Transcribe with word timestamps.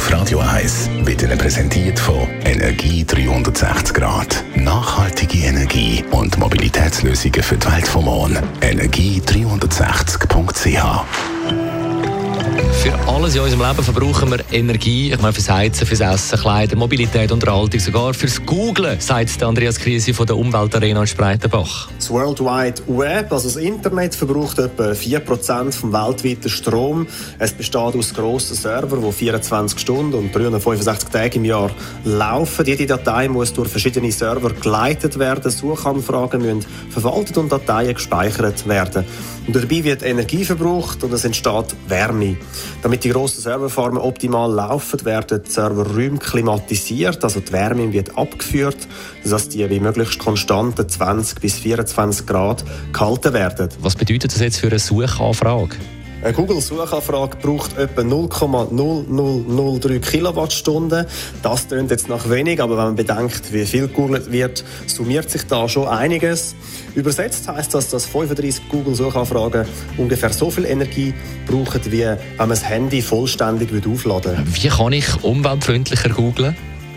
auf 0.00 0.12
Radio 0.12 0.38
1 0.38 0.88
wird 1.02 1.22
Ihnen 1.22 1.36
präsentiert 1.36 1.98
von 1.98 2.26
Energie 2.46 3.04
360 3.04 3.94
Grad. 3.94 4.42
Nachhaltige 4.54 5.46
Energie 5.46 6.02
und 6.10 6.38
Mobilitätslösungen 6.38 7.42
für 7.42 7.58
die 7.58 7.70
Welt 7.70 7.86
vom 7.86 8.06
Morgen. 8.06 8.38
Energie360.ch 8.62 10.16
für 10.16 11.69
alles 13.20 13.34
in 13.34 13.42
unserem 13.42 13.68
Leben 13.68 13.84
verbrauchen 13.84 14.30
wir 14.30 14.38
Energie. 14.50 15.12
Ich 15.12 15.20
meine, 15.20 15.34
fürs 15.34 15.50
Heizen, 15.50 15.86
fürs 15.86 16.00
Essen, 16.00 16.38
Kleider, 16.38 16.74
Mobilität, 16.76 17.30
Unterhaltung, 17.30 17.78
sogar 17.78 18.14
fürs 18.14 18.40
Googlen, 18.46 18.98
sagt 18.98 19.42
Andreas 19.42 19.78
Krise 19.78 20.14
von 20.14 20.26
der 20.26 20.38
Umweltarena 20.38 21.02
in 21.02 21.06
Spreitenbach. 21.06 21.90
Das 21.98 22.08
World 22.08 22.40
Wide 22.40 22.82
Web, 22.86 23.30
also 23.30 23.48
das 23.48 23.56
Internet, 23.56 24.14
verbraucht 24.14 24.58
etwa 24.58 24.92
4% 24.92 25.72
vom 25.72 25.92
weltweiten 25.92 26.48
Strom. 26.48 27.06
Es 27.38 27.52
besteht 27.52 27.94
aus 27.94 28.14
grossen 28.14 28.56
Servern, 28.56 29.02
die 29.02 29.12
24 29.12 29.78
Stunden 29.78 30.14
und 30.14 30.34
365 30.34 31.10
Tage 31.10 31.36
im 31.36 31.44
Jahr 31.44 31.70
laufen. 32.04 32.64
Jede 32.64 32.86
Datei 32.86 33.28
muss 33.28 33.52
durch 33.52 33.68
verschiedene 33.68 34.12
Server 34.12 34.50
geleitet 34.54 35.18
werden. 35.18 35.50
Suchanfragen 35.50 36.40
müssen 36.40 36.64
verwaltet 36.88 37.36
und 37.36 37.52
Dateien 37.52 37.94
gespeichert 37.94 38.66
werden. 38.66 39.04
Und 39.46 39.56
dabei 39.56 39.84
wird 39.84 40.02
Energie 40.02 40.44
verbraucht 40.44 41.02
und 41.02 41.12
es 41.12 41.24
entsteht 41.24 41.74
Wärme. 41.88 42.36
Damit 42.82 43.04
die 43.04 43.09
grossen 43.10 43.42
Serverfarmen 43.42 43.98
optimal 43.98 44.52
laufen, 44.52 45.04
werden 45.04 45.42
die 45.44 45.50
Serverräume 45.50 46.18
klimatisiert, 46.18 47.22
also 47.24 47.40
die 47.40 47.52
Wärme 47.52 47.92
wird 47.92 48.16
abgeführt, 48.16 48.76
sodass 49.24 49.48
die 49.48 49.68
wie 49.68 49.80
möglichst 49.80 50.18
konstanten 50.18 50.88
20 50.88 51.40
bis 51.40 51.58
24 51.58 52.26
Grad 52.26 52.64
gehalten 52.92 53.32
werden. 53.32 53.68
Was 53.80 53.96
bedeutet 53.96 54.32
das 54.32 54.40
jetzt 54.40 54.58
für 54.58 54.68
eine 54.68 54.78
Suchanfrage? 54.78 55.76
Eine 56.22 56.34
Google-Suchanfrage 56.34 57.38
braucht 57.38 57.78
etwa 57.78 58.02
0,0003 58.02 60.00
Kilowattstunden. 60.00 61.06
Das 61.42 61.68
klingt 61.68 61.90
jetzt 61.90 62.10
nach 62.10 62.28
wenig, 62.28 62.60
aber 62.60 62.76
wenn 62.76 62.84
man 62.84 62.96
bedenkt, 62.96 63.50
wie 63.54 63.64
viel 63.64 63.88
gegoogelt 63.88 64.30
wird, 64.30 64.62
summiert 64.86 65.30
sich 65.30 65.44
da 65.44 65.66
schon 65.66 65.88
einiges. 65.88 66.54
Übersetzt 66.94 67.48
heißt 67.48 67.72
das, 67.72 67.88
dass 67.88 68.04
35 68.04 68.68
Google-Suchanfragen 68.68 69.64
ungefähr 69.96 70.30
so 70.34 70.50
viel 70.50 70.66
Energie 70.66 71.14
brauchen, 71.46 71.80
wie 71.86 72.00
wenn 72.00 72.18
man 72.36 72.50
das 72.50 72.68
Handy 72.68 73.00
vollständig 73.00 73.70
aufladen 73.86 74.36
würde. 74.36 74.44
Wie 74.52 74.68
kann 74.68 74.92
ich 74.92 75.24
umweltfreundlicher 75.24 76.10
googlen? 76.10 76.54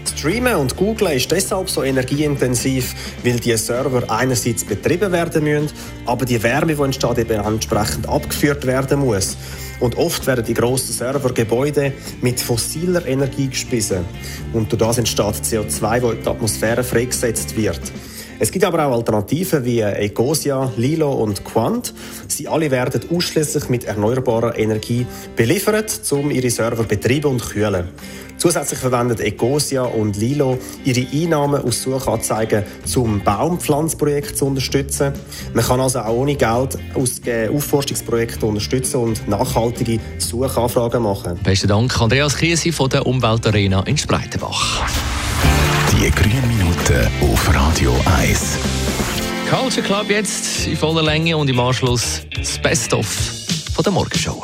Streamen 0.09 0.55
und 0.55 0.75
Googlen 0.75 1.13
ist 1.13 1.31
deshalb 1.31 1.69
so 1.69 1.83
energieintensiv, 1.83 2.93
weil 3.23 3.39
die 3.39 3.55
Server 3.57 4.03
einerseits 4.09 4.63
betrieben 4.63 5.11
werden 5.11 5.43
müssen, 5.43 5.69
aber 6.05 6.25
die 6.25 6.41
Wärme, 6.41 6.75
die 6.75 6.81
entsteht, 6.81 7.17
eben 7.17 7.43
entsprechend 7.43 8.07
abgeführt 8.07 8.65
werden 8.65 8.99
muss. 8.99 9.37
Und 9.79 9.97
oft 9.97 10.25
werden 10.27 10.45
die 10.45 10.53
grossen 10.53 10.93
Servergebäude 10.93 11.93
mit 12.21 12.39
fossiler 12.39 13.05
Energie 13.05 13.47
gespissen. 13.47 14.05
Und 14.53 14.71
durch 14.71 14.79
das 14.79 14.97
entsteht 14.97 15.25
CO2, 15.25 15.99
das 15.99 16.11
in 16.13 16.23
die 16.23 16.29
Atmosphäre 16.29 16.83
freigesetzt 16.83 17.57
wird. 17.57 17.81
Es 18.39 18.51
gibt 18.51 18.65
aber 18.65 18.85
auch 18.85 18.93
Alternativen 18.93 19.63
wie 19.63 19.79
Ecosia, 19.79 20.71
Lilo 20.75 21.11
und 21.13 21.45
Quant. 21.45 21.93
Sie 22.27 22.47
alle 22.47 22.71
werden 22.71 23.01
ausschließlich 23.09 23.69
mit 23.69 23.85
erneuerbarer 23.85 24.57
Energie 24.57 25.05
beliefert, 25.35 26.01
um 26.11 26.31
ihre 26.31 26.49
Server 26.49 26.83
betreiben 26.83 27.31
und 27.31 27.45
kühlen. 27.49 27.89
Zusätzlich 28.43 28.79
verwendet 28.79 29.21
Ecosia 29.21 29.83
und 29.83 30.17
Lilo 30.17 30.57
ihre 30.83 31.07
Einnahmen 31.13 31.63
aus 31.63 31.81
Suchanzeigen 31.81 32.65
zum 32.83 33.21
Baumpflanzprojekt 33.23 34.37
zu 34.37 34.47
unterstützen. 34.47 35.13
Man 35.53 35.63
kann 35.63 35.79
also 35.79 35.99
auch 35.99 36.13
ohne 36.13 36.35
Geld 36.35 36.77
aus 36.93 37.21
Aufforstungsprojekten 37.55 38.49
unterstützen 38.49 38.97
und 38.97 39.25
nachhaltige 39.29 39.97
Suchanfragen 40.17 41.03
machen. 41.03 41.39
Besten 41.41 41.69
Dank, 41.69 42.01
Andreas 42.01 42.35
Kiesi 42.35 42.73
von 42.73 42.89
der 42.89 43.05
Umweltarena 43.05 43.79
in 43.83 43.97
Spreitenbach. 43.97 44.89
Die 45.93 46.11
grünen 46.11 46.45
Minuten 46.45 47.07
auf 47.21 47.55
Radio 47.55 47.95
1. 48.17 48.57
Culture 49.49 49.87
Club 49.87 50.09
jetzt 50.09 50.67
in 50.67 50.75
voller 50.75 51.03
Länge 51.03 51.37
und 51.37 51.49
im 51.49 51.61
Anschluss 51.61 52.19
das 52.35 52.61
Best-of 52.61 53.07
von 53.73 53.83
der 53.85 53.93
Morgenshow. 53.93 54.43